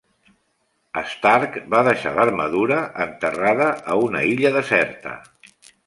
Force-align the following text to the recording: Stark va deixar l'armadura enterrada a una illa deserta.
Stark 1.11 1.59
va 1.75 1.83
deixar 1.89 2.15
l'armadura 2.17 2.81
enterrada 3.09 3.71
a 3.97 4.03
una 4.09 4.27
illa 4.35 4.57
deserta. 4.61 5.19